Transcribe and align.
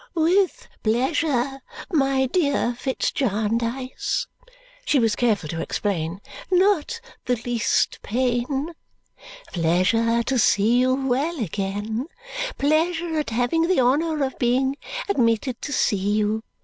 "With 0.15 0.67
pleasure, 0.81 1.61
my 1.91 2.25
dear 2.25 2.73
Fitz 2.79 3.11
Jarndyce," 3.11 4.25
she 4.83 4.97
was 4.97 5.15
careful 5.15 5.47
to 5.49 5.61
explain. 5.61 6.21
"Not 6.49 6.99
the 7.25 7.35
least 7.45 7.99
pain. 8.01 8.71
Pleasure 9.53 10.23
to 10.23 10.39
see 10.39 10.79
you 10.79 10.95
well 11.07 11.37
again. 11.39 12.07
Pleasure 12.57 13.19
at 13.19 13.29
having 13.29 13.67
the 13.67 13.79
honour 13.79 14.23
of 14.25 14.39
being 14.39 14.75
admitted 15.07 15.61
to 15.61 15.71
see 15.71 15.97
you. 15.97 16.41